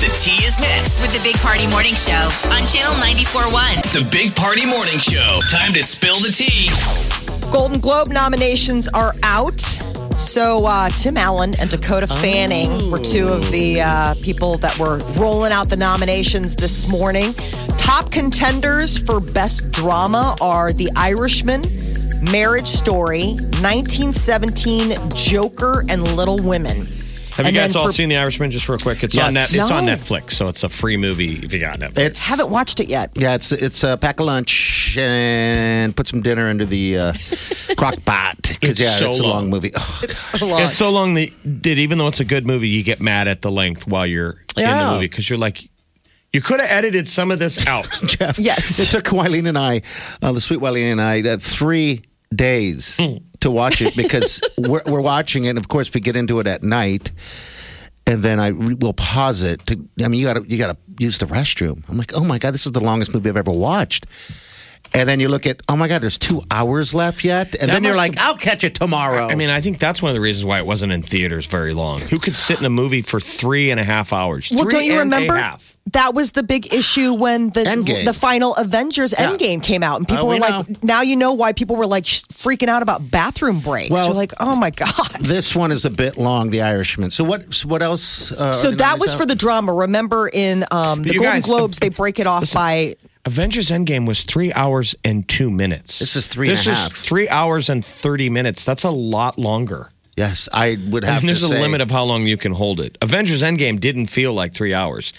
The 0.00 0.10
tea 0.16 0.42
is 0.44 0.58
next. 0.60 1.02
With 1.02 1.12
the 1.12 1.22
Big 1.22 1.36
Party 1.40 1.66
Morning 1.70 1.94
Show 1.94 2.24
on 2.50 2.66
Channel 2.66 2.94
94.1. 3.04 3.92
The 3.92 4.08
Big 4.10 4.34
Party 4.34 4.64
Morning 4.64 4.98
Show. 4.98 5.40
Time 5.50 5.74
to 5.74 5.82
spill 5.82 6.16
the 6.16 6.32
tea. 6.32 6.70
Golden 7.52 7.80
Globe 7.80 8.08
nominations 8.08 8.88
are 8.88 9.14
out. 9.22 9.60
So 10.14 10.66
uh, 10.66 10.88
Tim 10.90 11.16
Allen 11.16 11.54
and 11.60 11.70
Dakota 11.70 12.06
Fanning 12.06 12.90
were 12.90 12.98
two 12.98 13.26
of 13.28 13.50
the 13.50 13.80
uh, 13.80 14.14
people 14.22 14.58
that 14.58 14.76
were 14.78 14.98
rolling 15.16 15.52
out 15.52 15.68
the 15.68 15.76
nominations 15.76 16.54
this 16.56 16.90
morning. 16.90 17.32
Top 17.78 18.10
contenders 18.10 18.98
for 18.98 19.20
Best 19.20 19.70
Drama 19.70 20.34
are 20.40 20.72
The 20.72 20.90
Irishman, 20.96 21.62
Marriage 22.32 22.66
Story, 22.66 23.34
1917, 23.62 24.92
Joker, 25.14 25.84
and 25.88 26.02
Little 26.16 26.38
Women. 26.42 26.86
Have 27.36 27.46
And 27.46 27.54
you 27.56 27.62
guys 27.62 27.76
all 27.76 27.86
for- 27.86 27.92
seen 27.92 28.08
The 28.08 28.16
Irishman? 28.16 28.50
Just 28.50 28.68
real 28.68 28.78
quick, 28.78 29.02
it's 29.04 29.16
on 29.16 29.32
net. 29.34 29.48
It's 29.54 29.70
on 29.70 29.84
Netflix, 29.84 30.32
so 30.32 30.48
it's 30.48 30.64
a 30.64 30.68
free 30.68 30.96
movie 30.96 31.36
if 31.36 31.52
you 31.52 31.60
got 31.60 31.78
Netflix. 31.78 31.98
It's 31.98 32.26
Haven't 32.28 32.50
watched 32.50 32.80
it 32.80 32.88
yet. 32.88 33.10
Yeah, 33.14 33.34
it's 33.34 33.52
it's 33.52 33.84
a 33.84 33.96
pack 33.96 34.18
of 34.20 34.26
lunch 34.26 34.79
and 34.98 35.94
put 35.96 36.08
some 36.08 36.22
dinner 36.22 36.48
into 36.50 36.64
the 36.66 36.96
uh, 36.98 37.12
crock 37.76 37.96
pot 38.04 38.36
because 38.60 38.80
yeah, 38.80 38.90
so 38.90 39.08
it's 39.08 39.18
a 39.18 39.22
long 39.22 39.32
long. 39.32 39.50
movie. 39.50 39.70
Oh, 39.76 40.00
It's 40.04 40.40
a 40.42 40.44
lot. 40.44 40.62
It's 40.62 40.74
so 40.76 40.90
long 40.90 41.14
that 41.14 41.62
did 41.62 41.78
even 41.78 41.98
though 41.98 42.08
it's 42.08 42.20
a 42.20 42.24
good 42.24 42.46
movie, 42.46 42.68
you 42.68 42.82
get 42.82 43.00
mad 43.00 43.28
at 43.28 43.42
the 43.42 43.50
length 43.50 43.86
while 43.86 44.06
you're 44.06 44.44
in 44.56 44.64
the 44.64 44.90
movie 44.92 45.06
because 45.08 45.28
you're 45.30 45.38
like, 45.38 45.68
you 46.32 46.40
could 46.40 46.60
have 46.60 46.70
edited 46.70 47.08
some 47.08 47.30
of 47.30 47.38
this 47.38 47.66
out. 47.66 47.88
Jeff, 48.06 48.38
Yes. 48.38 48.78
it 48.78 48.86
took 48.90 49.04
Wileen 49.06 49.48
and 49.48 49.58
I, 49.58 49.82
uh, 50.22 50.32
the 50.32 50.40
sweet 50.40 50.60
Wileen 50.60 50.92
and 50.92 51.00
I, 51.00 51.22
uh, 51.28 51.38
three 51.38 52.02
days 52.32 52.96
to 53.40 53.50
watch 53.50 53.80
it 53.82 53.96
because 53.96 54.40
we're, 54.56 54.82
we're 54.86 55.00
watching 55.00 55.46
it. 55.46 55.50
And 55.50 55.58
of 55.58 55.66
course, 55.68 55.92
we 55.92 56.00
get 56.00 56.14
into 56.14 56.38
it 56.38 56.46
at 56.46 56.62
night. 56.62 57.10
And 58.06 58.22
then 58.22 58.40
I 58.40 58.50
will 58.52 58.92
pause 58.94 59.42
it. 59.42 59.64
To, 59.66 59.78
I 60.04 60.08
mean, 60.08 60.20
you 60.20 60.26
got 60.26 60.34
to 60.34 60.44
you 60.48 60.56
got 60.58 60.70
to 60.72 60.76
use 60.98 61.18
the 61.18 61.26
restroom. 61.26 61.82
I'm 61.88 61.96
like, 61.96 62.12
oh 62.16 62.24
my 62.24 62.38
god, 62.38 62.54
this 62.54 62.66
is 62.66 62.72
the 62.72 62.80
longest 62.80 63.14
movie 63.14 63.28
I've 63.28 63.36
ever 63.36 63.52
watched. 63.52 64.06
And 64.92 65.08
then 65.08 65.20
you 65.20 65.28
look 65.28 65.46
at, 65.46 65.62
oh 65.68 65.76
my 65.76 65.86
god, 65.88 66.02
there's 66.02 66.18
two 66.18 66.42
hours 66.50 66.92
left 66.94 67.24
yet. 67.24 67.54
And 67.54 67.68
That 67.68 67.74
then 67.74 67.84
you're 67.84 67.94
must 67.94 68.10
like, 68.10 68.18
I'll 68.18 68.36
catch 68.36 68.64
it 68.64 68.74
tomorrow. 68.74 69.28
I 69.28 69.34
mean, 69.36 69.48
I 69.50 69.60
think 69.60 69.78
that's 69.78 70.02
one 70.02 70.10
of 70.10 70.14
the 70.14 70.20
reasons 70.20 70.44
why 70.46 70.58
it 70.58 70.66
wasn't 70.66 70.92
in 70.92 71.02
theaters 71.02 71.46
very 71.46 71.72
long. 71.72 72.00
Who 72.00 72.18
could 72.18 72.34
sit 72.34 72.58
in 72.58 72.64
a 72.64 72.70
movie 72.70 73.02
for 73.02 73.20
three 73.20 73.70
and 73.70 73.78
a 73.78 73.84
half 73.84 74.12
hours? 74.12 74.50
Well, 74.52 74.64
Three 74.64 74.72
don't 74.72 74.84
you 74.84 75.00
and 75.00 75.12
remember? 75.12 75.56
That 75.92 76.14
was 76.14 76.32
the 76.32 76.42
big 76.42 76.72
issue 76.72 77.14
when 77.14 77.50
the 77.50 77.62
Endgame. 77.62 78.04
the 78.04 78.12
final 78.12 78.54
Avengers 78.54 79.12
Yeah. 79.18 79.30
Endgame 79.30 79.60
came 79.62 79.82
out, 79.82 79.96
and 79.98 80.06
people 80.06 80.24
Oh, 80.24 80.26
were 80.28 80.34
we 80.34 80.40
like, 80.40 80.68
know. 80.68 80.76
"Now 80.82 81.00
you 81.02 81.16
know 81.16 81.32
why 81.32 81.52
people 81.52 81.74
were 81.74 81.86
like 81.86 82.04
freaking 82.04 82.68
out 82.68 82.82
about 82.82 83.10
bathroom 83.10 83.58
breaks." 83.60 83.90
Well- 83.90 84.06
You're 84.06 84.14
like, 84.14 84.32
"Oh 84.38 84.54
my 84.54 84.70
god!" 84.70 85.08
this 85.20 85.56
one 85.56 85.72
is 85.72 85.84
a 85.84 85.90
bit 85.90 86.16
long, 86.16 86.50
The 86.50 86.60
Irishman. 86.62 87.10
So 87.10 87.24
what? 87.24 87.52
So 87.54 87.66
what 87.66 87.82
else? 87.82 88.30
Uh, 88.30 88.52
So 88.52 88.70
that 88.70 89.00
was 89.00 89.08
nominees 89.10 89.14
for 89.14 89.26
the 89.26 89.34
drama. 89.34 89.72
Remember, 89.72 90.28
in 90.32 90.64
um, 90.70 91.02
the 91.02 91.14
you 91.14 91.20
Golden 91.20 91.32
guys- 91.36 91.46
Globes, 91.46 91.78
they 91.80 91.88
break 91.88 92.20
it 92.20 92.26
off 92.26 92.52
by 92.52 92.94
Avengers 93.26 93.70
Endgame 93.70 94.06
was 94.06 94.22
three 94.22 94.52
hours 94.54 94.94
and 95.04 95.28
two 95.28 95.50
minutes. 95.50 95.98
This 95.98 96.16
is 96.16 96.26
three 96.26 96.48
and 96.48 96.56
This 96.56 96.66
a 96.66 96.70
is 96.70 96.76
half. 96.78 96.92
three 96.96 97.28
hours 97.28 97.68
and 97.68 97.84
thirty 97.84 98.30
minutes. 98.30 98.64
That's 98.64 98.84
a 98.84 98.90
lot 98.90 99.38
longer. 99.38 99.90
Yes, 100.16 100.48
I 100.52 100.76
would 100.88 101.04
have 101.04 101.20
And 101.20 101.28
there's 101.28 101.42
a 101.42 101.48
say. 101.48 101.60
limit 101.60 101.80
of 101.80 101.90
how 101.90 102.04
long 102.04 102.26
you 102.26 102.36
can 102.36 102.52
hold 102.52 102.80
it. 102.80 102.96
Avengers 103.00 103.42
Endgame 103.42 103.78
didn't 103.78 104.06
feel 104.06 104.32
like 104.32 104.52
three 104.54 104.74
hours. 104.74 105.12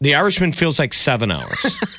The 0.00 0.14
Irishman 0.14 0.52
feels 0.52 0.78
like 0.78 0.92
seven 0.94 1.30
hours. 1.30 1.80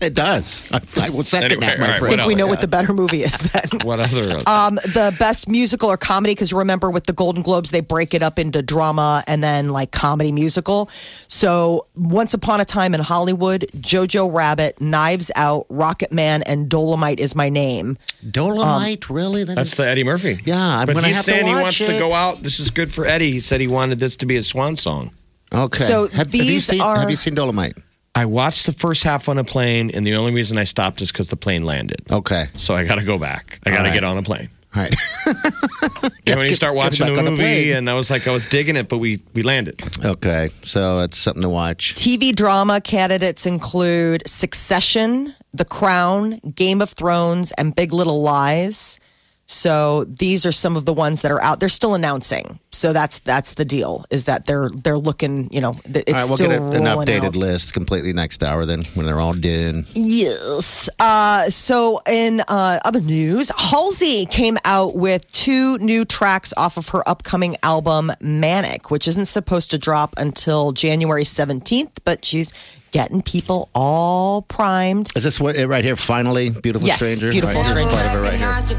It 0.00 0.14
does. 0.14 0.70
I, 0.72 0.76
I 0.76 1.10
will 1.10 1.24
second 1.24 1.52
Anyway, 1.52 1.66
that, 1.66 1.78
my 1.80 1.86
all 1.86 1.90
right, 1.92 2.00
friend. 2.00 2.14
I 2.14 2.16
think 2.18 2.28
we 2.28 2.34
know 2.36 2.46
what 2.46 2.60
the 2.60 2.68
better 2.68 2.92
movie 2.92 3.22
is 3.22 3.36
then. 3.38 3.64
what 3.82 3.98
other? 3.98 4.38
Um, 4.46 4.76
the 4.76 5.14
best 5.18 5.48
musical 5.48 5.88
or 5.90 5.96
comedy, 5.96 6.34
because 6.34 6.52
remember 6.52 6.88
with 6.90 7.06
the 7.06 7.12
Golden 7.12 7.42
Globes, 7.42 7.70
they 7.72 7.80
break 7.80 8.14
it 8.14 8.22
up 8.22 8.38
into 8.38 8.62
drama 8.62 9.24
and 9.26 9.42
then 9.42 9.70
like 9.70 9.90
comedy 9.90 10.30
musical. 10.30 10.86
So 10.88 11.86
Once 11.96 12.34
Upon 12.34 12.60
a 12.60 12.64
Time 12.64 12.94
in 12.94 13.00
Hollywood, 13.00 13.62
Jojo 13.76 14.32
Rabbit, 14.32 14.80
Knives 14.80 15.30
Out, 15.34 15.66
Rocketman, 15.68 16.42
and 16.46 16.68
Dolemite 16.70 17.18
is 17.18 17.34
my 17.34 17.48
name. 17.48 17.98
Dolemite, 18.24 19.08
really? 19.10 19.42
That 19.44 19.56
That's 19.56 19.72
is- 19.72 19.78
the 19.78 19.86
Eddie 19.88 20.04
Murphy. 20.04 20.38
Yeah, 20.44 20.78
I'm 20.78 20.86
but 20.86 20.94
gonna 20.94 21.08
he's 21.08 21.16
have 21.16 21.24
to 21.26 21.30
saying 21.32 21.46
he 21.46 21.52
watch 21.54 21.62
wants 21.62 21.86
to 21.86 21.98
go 21.98 22.12
out. 22.12 22.38
This 22.38 22.60
is 22.60 22.70
good 22.70 22.92
for 22.92 23.04
Eddie. 23.04 23.32
He 23.32 23.40
said 23.40 23.60
he 23.60 23.68
wanted 23.68 23.98
this 23.98 24.14
to 24.16 24.26
be 24.26 24.36
his 24.36 24.46
swan 24.46 24.76
song. 24.76 25.10
Okay. 25.52 25.84
So 25.84 26.02
have, 26.02 26.12
have 26.12 26.34
you 26.34 26.42
these 26.42 26.66
seen 26.66 26.80
are- 26.80 26.98
Have 26.98 27.10
you 27.10 27.16
seen 27.16 27.34
Dolemite? 27.34 27.80
I 28.14 28.24
watched 28.24 28.66
the 28.66 28.72
first 28.72 29.04
half 29.04 29.28
on 29.28 29.38
a 29.38 29.44
plane, 29.44 29.92
and 29.94 30.04
the 30.04 30.16
only 30.16 30.32
reason 30.32 30.58
I 30.58 30.64
stopped 30.64 31.00
is 31.00 31.12
because 31.12 31.28
the 31.30 31.36
plane 31.36 31.62
landed. 31.64 32.02
Okay. 32.10 32.48
So 32.56 32.74
I 32.74 32.84
got 32.84 32.96
to 32.96 33.04
go 33.04 33.16
back. 33.16 33.60
I 33.64 33.70
got 33.70 33.78
to 33.78 33.82
right. 33.84 33.94
get 33.94 34.02
on 34.02 34.18
a 34.18 34.22
plane. 34.22 34.48
All 34.74 34.82
right. 34.82 34.94
And 36.26 36.36
when 36.38 36.50
you 36.50 36.54
start 36.54 36.74
watching 36.74 37.06
the 37.06 37.16
on 37.18 37.24
the 37.24 37.30
movie, 37.30 37.72
and 37.72 37.88
I 37.88 37.94
was 37.94 38.10
like, 38.10 38.28
I 38.28 38.32
was 38.32 38.44
digging 38.44 38.76
it, 38.76 38.86
but 38.88 38.98
we 38.98 39.22
we 39.32 39.40
landed. 39.42 39.80
okay. 40.04 40.50
So 40.62 41.00
that's 41.00 41.16
something 41.16 41.42
to 41.42 41.48
watch. 41.48 41.94
TV 41.94 42.34
drama 42.34 42.82
candidates 42.82 43.46
include 43.46 44.28
Succession, 44.28 45.34
The 45.54 45.64
Crown, 45.64 46.38
Game 46.54 46.82
of 46.82 46.90
Thrones, 46.90 47.52
and 47.52 47.74
Big 47.74 47.94
Little 47.94 48.20
Lies. 48.20 49.00
So 49.46 50.04
these 50.04 50.44
are 50.44 50.52
some 50.52 50.76
of 50.76 50.84
the 50.84 50.92
ones 50.92 51.22
that 51.22 51.32
are 51.32 51.42
out. 51.42 51.60
They're 51.60 51.70
still 51.70 51.94
announcing. 51.94 52.58
So 52.78 52.92
that's 52.92 53.18
that's 53.20 53.54
the 53.54 53.64
deal. 53.64 54.04
Is 54.08 54.24
that 54.24 54.46
they're 54.46 54.68
they're 54.68 54.96
looking. 54.96 55.52
You 55.52 55.60
know, 55.60 55.74
it's 55.84 56.12
All 56.12 56.18
right, 56.18 56.24
we'll 56.26 56.36
still 56.36 56.48
get 56.48 56.60
a, 56.60 56.78
an 56.78 56.84
updated 56.84 57.24
out. 57.24 57.36
list 57.36 57.72
completely 57.72 58.12
next 58.12 58.44
hour 58.44 58.64
then 58.64 58.82
when 58.94 59.04
they're 59.04 59.18
all 59.18 59.32
done. 59.32 59.84
Yes. 59.94 60.88
Uh, 61.00 61.50
so, 61.50 62.00
in 62.06 62.40
uh, 62.46 62.78
other 62.84 63.00
news, 63.00 63.50
Halsey 63.56 64.26
came 64.26 64.56
out 64.64 64.94
with 64.94 65.26
two 65.26 65.76
new 65.78 66.04
tracks 66.04 66.54
off 66.56 66.76
of 66.76 66.90
her 66.90 67.06
upcoming 67.08 67.56
album, 67.64 68.12
Manic, 68.20 68.92
which 68.92 69.08
isn't 69.08 69.26
supposed 69.26 69.72
to 69.72 69.78
drop 69.78 70.14
until 70.16 70.70
January 70.70 71.24
17th, 71.24 71.98
but 72.04 72.24
she's 72.24 72.77
getting 72.92 73.22
people 73.22 73.68
all 73.74 74.42
primed. 74.42 75.10
Is 75.16 75.24
this 75.24 75.40
what 75.40 75.56
it 75.56 75.66
right 75.68 75.84
here? 75.84 75.96
Finally, 75.96 76.50
beautiful 76.50 76.86
Yes, 76.86 76.98
stranger. 76.98 77.30
Beautiful 77.30 77.56
All 77.58 77.62
right, 77.64 77.76
here's 77.76 77.88
Stranger. 77.90 77.96
part 77.96 78.16
of 78.16 78.24
it 78.24 78.28
right 78.28 78.38
here. 78.40 78.48
Recognized 78.48 78.72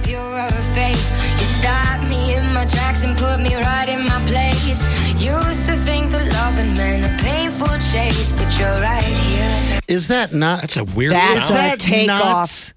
face. 0.76 1.12
You 1.40 1.46
stopped 1.46 2.10
me 2.10 2.36
in 2.36 2.54
my 2.54 2.66
tracks 2.66 3.04
and 3.04 3.18
put 3.18 3.40
me 3.42 3.56
right 3.56 3.90
in 3.90 4.06
my 4.06 4.20
place. 4.28 4.82
Used 5.14 5.68
to 5.70 5.76
think 5.76 6.12
that 6.12 6.26
loving 6.42 6.74
meant 6.76 7.04
a 7.06 7.24
painful 7.24 7.68
chase, 7.92 8.32
but 8.32 8.50
you're 8.60 8.80
right 8.82 9.04
here. 9.04 9.80
Is 9.88 10.08
that 10.10 10.34
not? 10.34 10.62
That's 10.62 10.78
a 10.78 10.84
weird 10.84 11.12
That's 11.14 11.48
sound. 11.48 11.60
a 11.60 11.64
that 11.64 11.80
takeoff. 11.80 12.74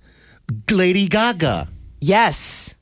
not 0.49 0.71
Lady 0.77 1.09
Gaga. 1.09 1.69
Yes. 2.01 2.75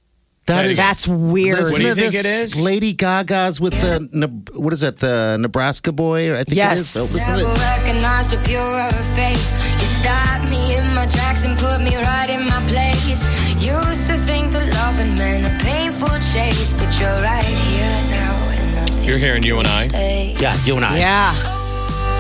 That 0.51 0.67
is. 0.67 0.77
That's 0.79 1.07
weird. 1.09 1.61
What 1.63 1.77
do 1.77 1.83
you 1.83 1.89
to 1.95 1.95
think 1.95 2.15
it 2.15 2.23
this. 2.25 2.55
is? 2.57 2.61
Lady 2.61 2.93
Gaga's 2.93 3.61
with 3.61 3.75
the 3.81 4.09
Ne- 4.13 4.59
what 4.59 4.73
is 4.73 4.81
that? 4.83 4.99
The 4.99 5.37
Nebraska 5.39 5.93
boy? 5.93 6.35
I 6.35 6.45
think 6.45 6.57
Yes. 6.57 6.97
it 6.97 7.01
is. 7.01 7.15
Oh, 7.15 7.19
Never 7.19 7.37
listen 7.39 7.55
to 7.55 7.61
this. 7.61 7.79
recognized 7.79 8.35
a 8.35 8.39
purer 8.49 8.91
face. 9.15 9.47
You 9.81 9.87
stopped 9.87 10.51
me 10.51 10.77
in 10.77 10.87
my 10.95 11.07
tracks 11.07 11.45
and 11.45 11.59
put 11.59 11.79
me 11.83 11.95
right 11.97 12.29
in 12.31 12.45
my 12.47 12.61
place. 12.69 13.23
Used 13.61 14.07
to 14.11 14.17
think 14.29 14.53
that 14.53 14.67
loving 14.83 15.15
meant 15.17 15.45
a 15.47 15.65
painful 15.65 16.09
chase, 16.33 16.73
but 16.73 16.91
you're 17.01 17.21
right 17.23 17.45
here 17.45 18.01
now. 18.11 18.35
and 18.51 18.75
nothing 18.75 19.05
You're 19.07 19.19
hearing 19.19 19.43
you 19.43 19.59
and 19.59 19.69
I. 19.69 19.83
stay. 19.89 20.35
Yeah, 20.41 20.57
you 20.65 20.77
and 20.77 20.85
I. 20.85 20.99
Yeah. 20.99 21.35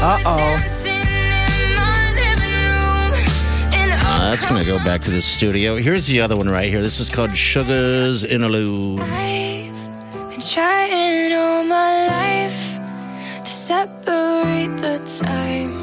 Uh-oh. 0.03 0.37
Dancing 0.39 1.10
that's 4.31 4.49
going 4.49 4.61
to 4.61 4.67
go 4.67 4.79
back 4.85 5.03
to 5.03 5.11
the 5.11 5.21
studio. 5.21 5.75
Here's 5.75 6.07
the 6.07 6.21
other 6.21 6.37
one 6.37 6.49
right 6.49 6.69
here. 6.71 6.81
This 6.81 7.01
is 7.01 7.11
called 7.11 7.37
Suga's 7.37 8.23
Interlude. 8.23 9.01
I've 9.01 10.31
been 10.31 10.41
trying 10.41 11.33
all 11.35 11.65
my 11.65 12.07
life 12.07 12.79
to 13.43 13.51
separate 13.51 14.71
the 14.87 15.03
time 15.27 15.75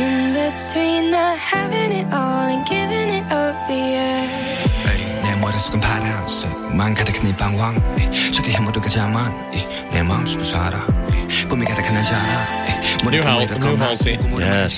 in 0.00 0.32
between 0.32 1.12
the 1.12 1.28
having 1.36 1.92
it 1.92 2.08
all 2.08 2.48
and 2.48 2.64
giving 2.66 3.20
it 3.20 3.26
up. 3.30 3.54
Yeah. 3.68 4.24
내 5.22 5.40
머릿속은 5.40 5.78
파란색 5.80 6.74
망 6.74 6.94
방황 7.36 7.74
저기 8.32 8.50
내 9.92 10.02
살아 10.42 10.86
꿈이 11.50 11.66
가득한 11.66 12.02
자라 12.02 12.61
New 13.04 13.22
Halsey. 13.76 14.12
Yes. 14.38 14.74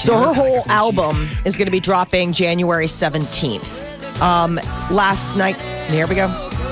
So 0.00 0.18
her 0.18 0.34
whole 0.34 0.62
album 0.68 1.16
is 1.44 1.56
going 1.56 1.66
to 1.66 1.72
be 1.72 1.80
dropping 1.80 2.32
January 2.32 2.86
17th. 2.86 4.20
Um, 4.20 4.56
last 4.90 5.36
night, 5.36 5.58
here 5.90 6.06
we 6.06 6.14
go. 6.14 6.28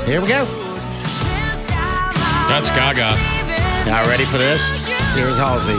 Here 0.06 0.20
we 0.20 0.28
go. 0.28 0.44
That's 2.48 2.68
Gaga. 2.70 3.10
Y'all 3.86 4.04
ready 4.10 4.24
for 4.24 4.38
this? 4.38 4.84
Here's 5.14 5.38
Halsey. 5.38 5.78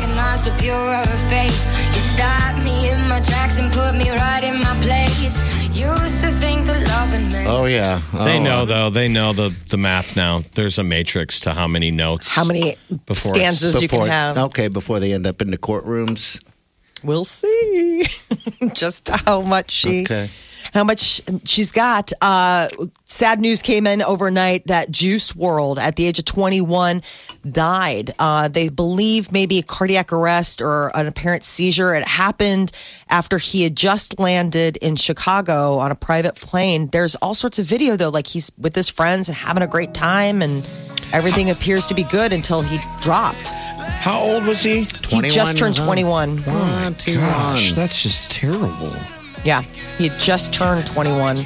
Recognized 0.00 0.48
a 0.48 0.56
purer 0.58 1.04
face. 1.28 1.66
You 1.88 2.00
stopped 2.00 2.64
me 2.64 2.90
in 2.90 3.08
my 3.08 3.20
tracks 3.20 3.58
and 3.58 3.72
put 3.72 3.92
me 3.94 4.10
right 4.10 4.42
in 4.42 4.58
my 4.60 4.74
place. 4.80 5.61
Used 5.74 6.22
to 6.22 6.30
think 6.30 6.66
that 6.66 6.86
loving 6.86 7.30
meant 7.32 7.48
Oh 7.48 7.64
yeah. 7.64 8.02
They 8.12 8.38
Oh, 8.38 8.42
know 8.42 8.64
though. 8.66 8.90
They 8.90 9.08
know 9.08 9.32
the 9.32 9.54
the 9.70 9.78
math 9.78 10.16
now. 10.16 10.42
There's 10.54 10.78
a 10.78 10.84
matrix 10.84 11.40
to 11.40 11.54
how 11.54 11.66
many 11.66 11.90
notes. 11.90 12.28
How 12.28 12.44
many 12.44 12.74
Before 13.06 13.34
stanzas 13.34 13.80
you 13.80 13.88
can 13.88 14.06
have? 14.06 14.36
Okay, 14.36 14.68
before 14.68 15.00
they 15.00 15.12
end 15.14 15.26
up 15.26 15.40
in 15.40 15.50
the 15.50 15.58
courtrooms. 15.58 16.42
We'll 17.02 17.24
see 17.24 18.04
just 18.74 19.08
how 19.08 19.40
much 19.40 19.70
she. 19.70 20.02
Okay. 20.02 20.28
How 20.72 20.84
much 20.84 21.20
she's 21.44 21.70
got. 21.70 22.12
Uh, 22.22 22.68
sad 23.04 23.40
news 23.40 23.60
came 23.60 23.86
in 23.86 24.00
overnight 24.00 24.66
that 24.68 24.90
Juice 24.90 25.32
WRLD, 25.32 25.76
at 25.78 25.96
the 25.96 26.06
age 26.06 26.18
of 26.18 26.24
21, 26.24 27.02
died. 27.50 28.14
Uh, 28.18 28.48
they 28.48 28.70
believe 28.70 29.32
maybe 29.32 29.58
a 29.58 29.62
cardiac 29.62 30.12
arrest 30.14 30.62
or 30.62 30.90
an 30.96 31.06
apparent 31.06 31.42
seizure. 31.44 31.94
It 31.94 32.06
happened 32.06 32.72
after 33.10 33.36
he 33.36 33.64
had 33.64 33.76
just 33.76 34.18
landed 34.18 34.78
in 34.78 34.96
Chicago 34.96 35.78
on 35.78 35.90
a 35.92 35.94
private 35.94 36.36
plane. 36.36 36.88
There's 36.88 37.16
all 37.16 37.34
sorts 37.34 37.58
of 37.58 37.66
video, 37.66 37.96
though, 37.96 38.08
like 38.08 38.26
he's 38.26 38.50
with 38.56 38.74
his 38.74 38.88
friends 38.88 39.28
and 39.28 39.36
having 39.36 39.62
a 39.62 39.66
great 39.68 39.92
time, 39.92 40.40
and 40.40 40.66
everything 41.12 41.50
appears 41.50 41.86
to 41.88 41.94
be 41.94 42.04
good 42.04 42.32
until 42.32 42.62
he 42.62 42.78
dropped. 43.02 43.48
How 43.48 44.18
old 44.20 44.46
was 44.46 44.62
he? 44.62 44.84
He 45.08 45.20
just 45.28 45.58
turned 45.58 45.76
years 45.76 45.80
old. 45.80 45.86
21. 45.86 46.36
Gosh, 47.04 47.72
that's 47.72 48.02
just 48.02 48.32
terrible. 48.32 48.92
Yeah, 49.44 49.62
he 49.98 50.08
had 50.08 50.18
just 50.18 50.52
turned 50.52 50.86
21. 50.86 51.36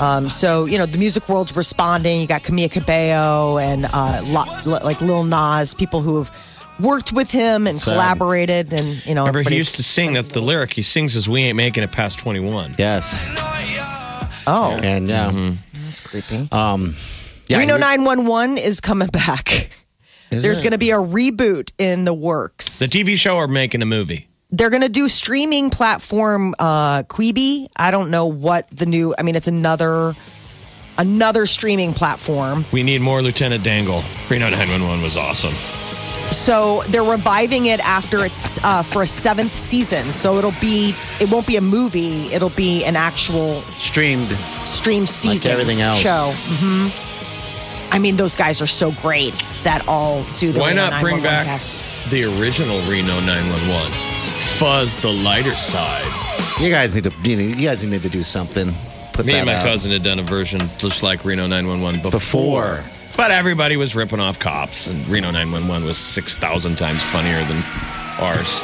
Um, 0.00 0.28
so 0.28 0.66
you 0.66 0.76
know 0.78 0.86
the 0.86 0.98
music 0.98 1.28
world's 1.28 1.54
responding. 1.56 2.20
You 2.20 2.26
got 2.26 2.42
Camila 2.42 2.70
Cabello 2.70 3.58
and 3.58 3.86
uh, 3.92 4.20
lo- 4.26 4.78
like 4.84 5.00
Lil 5.00 5.24
Nas, 5.24 5.72
people 5.74 6.00
who 6.02 6.18
have 6.18 6.30
worked 6.80 7.12
with 7.12 7.30
him 7.30 7.66
and 7.66 7.78
Sad. 7.78 7.92
collaborated, 7.92 8.72
and 8.72 9.06
you 9.06 9.14
know. 9.14 9.26
Remember, 9.26 9.48
he 9.48 9.56
used 9.56 9.76
to 9.76 9.82
sing. 9.82 10.12
That's 10.12 10.30
the 10.32 10.40
lyric. 10.42 10.72
He 10.72 10.82
sings 10.82 11.16
as 11.16 11.28
"We 11.28 11.42
ain't 11.42 11.56
making 11.56 11.82
it 11.82 11.92
past 11.92 12.18
21." 12.18 12.74
Yes. 12.78 13.26
Oh, 14.46 14.78
And 14.82 15.08
yeah. 15.08 15.52
that's 15.84 16.00
creepy. 16.00 16.48
Um 16.52 16.94
yeah, 17.48 17.58
Reno 17.58 17.76
911 17.78 18.58
is 18.58 18.80
coming 18.80 19.08
back. 19.08 19.70
is 20.30 20.42
There's 20.42 20.60
going 20.60 20.72
to 20.72 20.78
be 20.78 20.90
a 20.90 20.96
reboot 20.96 21.72
in 21.78 22.04
the 22.04 22.12
works. 22.14 22.80
The 22.80 22.86
TV 22.86 23.16
show 23.16 23.36
or 23.36 23.46
making 23.48 23.82
a 23.82 23.86
movie. 23.86 24.28
They're 24.50 24.70
going 24.70 24.82
to 24.82 24.88
do 24.88 25.08
streaming 25.08 25.70
platform 25.70 26.54
uh, 26.58 27.02
Quibi. 27.04 27.66
I 27.76 27.90
don't 27.90 28.10
know 28.10 28.26
what 28.26 28.68
the 28.70 28.86
new. 28.86 29.14
I 29.18 29.22
mean, 29.22 29.34
it's 29.36 29.48
another 29.48 30.14
another 30.98 31.46
streaming 31.46 31.92
platform. 31.92 32.64
We 32.72 32.82
need 32.82 33.00
more 33.02 33.22
Lieutenant 33.22 33.64
Dangle. 33.64 34.02
Reno 34.30 34.48
911 34.48 35.02
was 35.02 35.16
awesome. 35.16 35.54
So 36.30 36.82
they're 36.88 37.04
reviving 37.04 37.66
it 37.66 37.80
after 37.80 38.24
it's 38.24 38.62
uh, 38.64 38.82
for 38.82 39.02
a 39.02 39.06
seventh 39.06 39.50
season. 39.52 40.12
So 40.12 40.38
it'll 40.38 40.54
be 40.60 40.94
it 41.20 41.30
won't 41.30 41.46
be 41.46 41.56
a 41.56 41.60
movie. 41.60 42.26
It'll 42.32 42.50
be 42.50 42.84
an 42.84 42.94
actual 42.96 43.62
streamed. 43.62 44.30
stream 44.64 45.06
season 45.06 45.52
everything 45.52 45.80
else. 45.80 45.98
show. 45.98 46.32
hmm 46.34 46.88
I 47.92 47.98
mean, 47.98 48.16
those 48.16 48.34
guys 48.34 48.60
are 48.60 48.66
so 48.66 48.90
great 48.92 49.32
that 49.62 49.84
all 49.88 50.24
do 50.36 50.52
the 50.52 50.60
Why 50.60 50.70
Reno 50.70 50.90
not 50.90 51.00
bring 51.00 51.22
back 51.22 51.46
cast. 51.46 51.76
the 52.10 52.24
original 52.24 52.78
Reno 52.82 53.20
911? 53.20 54.15
Fuzz 54.26 54.96
the 54.96 55.12
lighter 55.12 55.54
side. 55.54 56.04
You 56.62 56.70
guys 56.70 56.94
need 56.94 57.04
to 57.04 57.12
you, 57.22 57.36
know, 57.36 57.42
you 57.42 57.66
guys 57.68 57.84
need 57.84 58.02
to 58.02 58.08
do 58.08 58.22
something. 58.22 58.68
Put 59.12 59.26
Me 59.26 59.32
that 59.32 59.38
and 59.38 59.46
my 59.46 59.54
out. 59.54 59.66
cousin 59.66 59.90
had 59.90 60.02
done 60.02 60.18
a 60.18 60.22
version 60.22 60.60
just 60.78 61.02
like 61.02 61.24
Reno 61.24 61.46
911 61.46 62.02
before. 62.02 62.18
Before. 62.18 62.80
But 63.16 63.30
everybody 63.30 63.76
was 63.76 63.96
ripping 63.96 64.20
off 64.20 64.38
cops, 64.38 64.88
and 64.88 65.06
Reno 65.08 65.30
911 65.30 65.86
was 65.86 65.96
6,000 65.96 66.76
times 66.76 67.02
funnier 67.02 67.42
than 67.44 67.62
ours. 68.20 68.60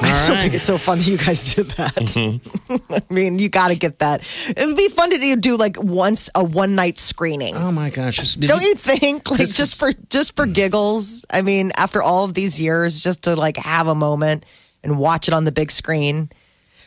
I 0.08 0.12
still 0.12 0.34
right. 0.34 0.42
think 0.42 0.54
it's 0.54 0.64
so 0.64 0.78
fun 0.78 0.98
that 0.98 1.06
you 1.06 1.16
guys 1.18 1.54
did 1.54 1.66
that. 1.72 1.94
Mm-hmm. 1.94 2.94
I 3.10 3.14
mean, 3.14 3.38
you 3.38 3.48
got 3.48 3.68
to 3.68 3.76
get 3.76 3.98
that. 4.00 4.20
It 4.56 4.66
would 4.66 4.76
be 4.76 4.88
fun 4.88 5.10
to 5.10 5.18
do, 5.18 5.36
do 5.36 5.56
like 5.56 5.76
once 5.82 6.28
a 6.34 6.42
one 6.42 6.74
night 6.74 6.98
screening. 6.98 7.54
Oh 7.56 7.70
my 7.72 7.90
gosh. 7.90 8.34
Did 8.34 8.48
Don't 8.48 8.62
you 8.62 8.74
think? 8.74 9.30
Like 9.30 9.40
just 9.40 9.58
is- 9.60 9.74
for 9.74 9.90
just 10.08 10.36
for 10.36 10.46
giggles. 10.46 11.24
I 11.32 11.42
mean, 11.42 11.72
after 11.76 12.02
all 12.02 12.24
of 12.24 12.34
these 12.34 12.60
years, 12.60 13.02
just 13.02 13.24
to 13.24 13.36
like 13.36 13.56
have 13.56 13.86
a 13.86 13.94
moment 13.94 14.44
and 14.82 14.98
watch 14.98 15.28
it 15.28 15.34
on 15.34 15.44
the 15.44 15.52
big 15.52 15.70
screen. 15.70 16.30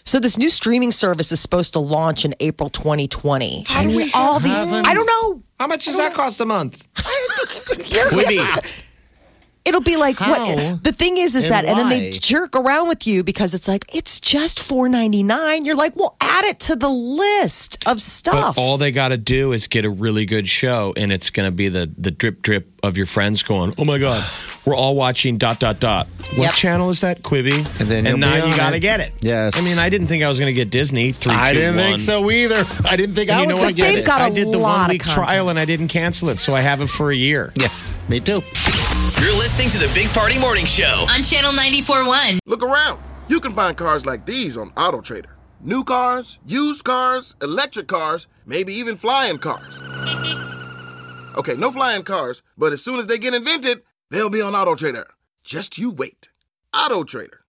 So 0.05 0.19
this 0.19 0.37
new 0.37 0.49
streaming 0.49 0.91
service 0.91 1.31
is 1.31 1.39
supposed 1.39 1.73
to 1.73 1.79
launch 1.79 2.25
in 2.25 2.33
April 2.41 2.67
2020. 2.69 3.63
How 3.67 3.83
do 3.83 3.89
we 3.95 4.11
all 4.15 4.39
these 4.39 4.57
haven't- 4.57 4.85
I 4.85 4.93
don't 4.93 5.05
know. 5.05 5.43
How 5.59 5.67
much 5.67 5.85
does 5.85 5.97
that 5.97 6.13
cost 6.13 6.41
a 6.41 6.45
month? 6.45 6.85
You're- 7.89 8.09
Quibi. 8.11 8.82
It'll 9.65 9.81
be 9.81 9.95
like 9.95 10.17
How? 10.17 10.29
what 10.31 10.83
the 10.83 10.91
thing 10.91 11.17
is 11.17 11.35
is 11.35 11.45
And 11.45 11.53
that 11.53 11.65
and 11.65 11.79
then 11.79 11.89
they 11.89 12.11
jerk 12.11 12.55
around 12.55 12.89
with 12.89 13.07
you 13.07 13.23
because 13.23 13.53
it's 13.53 13.67
like 13.67 13.85
it's 13.95 14.19
just 14.19 14.59
four 14.59 14.89
ninety 14.89 15.23
nine. 15.23 15.63
You're 15.65 15.75
like, 15.77 15.95
well, 15.95 16.15
add 16.21 16.45
it 16.45 16.59
to 16.61 16.75
the 16.75 16.89
list 16.89 17.87
of 17.87 18.01
stuff. 18.01 18.55
But 18.55 18.61
all 18.61 18.77
they 18.77 18.91
got 18.91 19.09
to 19.09 19.17
do 19.17 19.53
is 19.53 19.67
get 19.67 19.85
a 19.85 19.89
really 19.89 20.25
good 20.25 20.47
show, 20.49 20.93
and 20.97 21.11
it's 21.11 21.29
going 21.29 21.47
to 21.47 21.51
be 21.55 21.69
the 21.69 21.89
the 21.97 22.11
drip 22.11 22.41
drip 22.41 22.67
of 22.83 22.97
your 22.97 23.05
friends 23.05 23.41
going, 23.43 23.73
"Oh 23.77 23.85
my 23.85 23.99
god, 23.99 24.21
we're 24.65 24.75
all 24.75 24.95
watching 24.95 25.37
dot 25.37 25.59
dot 25.59 25.79
dot." 25.79 26.07
What 26.35 26.45
Yep. 26.45 26.53
channel 26.55 26.89
is 26.89 27.01
that? 27.01 27.21
Quibi. 27.23 27.57
And 27.79 27.89
then 27.91 28.05
you'll 28.05 28.17
now 28.17 28.35
you 28.35 28.55
got 28.57 28.71
to 28.71 28.79
get 28.79 28.99
it. 28.99 29.13
Yes. 29.21 29.55
I 29.55 29.61
mean, 29.63 29.77
I 29.77 29.89
didn't 29.89 30.07
think 30.07 30.23
I 30.23 30.27
was 30.29 30.39
going 30.39 30.49
to 30.49 30.53
get 30.53 30.71
Disney. 30.71 31.11
Three, 31.11 31.31
I 31.33 31.53
two, 31.53 31.59
didn't 31.59 31.75
one. 31.75 31.85
think 31.85 32.01
so 32.01 32.29
either. 32.31 32.65
I 32.85 32.97
didn't 32.97 33.15
think 33.15 33.29
And 33.29 33.39
I 33.39 33.41
you 33.43 33.47
was 33.47 33.55
know 33.55 33.61
going 33.61 33.75
to 33.75 33.81
get 33.81 33.87
They've 33.93 33.99
it. 33.99 34.05
got 34.05 34.21
a 34.21 34.23
I 34.25 34.29
did 34.31 34.47
the 34.51 34.57
lot 34.57 34.73
one 34.77 34.81
of 34.85 34.89
week 34.89 35.03
trial 35.03 35.49
and 35.49 35.59
I 35.59 35.65
didn't 35.65 35.89
cancel 35.89 36.29
it, 36.29 36.39
so 36.39 36.55
I 36.55 36.61
have 36.61 36.81
it 36.81 36.89
for 36.89 37.11
a 37.11 37.15
year. 37.15 37.53
yeah, 37.55 37.69
me 38.09 38.19
too. 38.19 38.39
You're 39.03 39.35
listening 39.37 39.69
to 39.71 39.77
the 39.77 39.91
Big 39.93 40.07
Party 40.13 40.39
Morning 40.39 40.63
Show. 40.63 41.05
On 41.11 41.21
Channel 41.21 41.51
94.1. 41.51 42.39
Look 42.45 42.63
around. 42.63 43.01
You 43.27 43.41
can 43.41 43.53
find 43.53 43.75
cars 43.75 44.05
like 44.05 44.25
these 44.25 44.55
on 44.55 44.71
AutoTrader. 44.71 45.31
New 45.59 45.83
cars, 45.83 46.39
used 46.45 46.85
cars, 46.85 47.35
electric 47.41 47.87
cars, 47.87 48.27
maybe 48.45 48.71
even 48.73 48.95
flying 48.95 49.39
cars. 49.39 49.81
Okay, 51.35 51.55
no 51.55 51.69
flying 51.69 52.03
cars, 52.03 52.43
but 52.57 52.71
as 52.71 52.81
soon 52.81 52.97
as 52.97 53.07
they 53.07 53.17
get 53.17 53.33
invented, 53.33 53.81
they'll 54.09 54.29
be 54.29 54.41
on 54.41 54.53
AutoTrader. 54.53 55.05
Just 55.43 55.77
you 55.77 55.89
wait. 55.91 56.29
AutoTrader. 56.73 57.39